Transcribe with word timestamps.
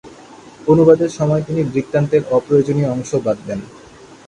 অনুবাদের 0.67 1.09
সময় 1.09 1.41
তিনি 1.43 1.61
বৃত্তান্তের 1.63 2.23
অপ্রয়োজনীয় 2.31 2.89
অংশ 2.89 3.11
বাদ 3.25 3.37
দেন। 3.47 3.59